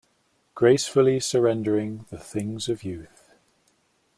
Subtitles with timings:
[0.55, 3.29] Gracefully surrendering the things of youth.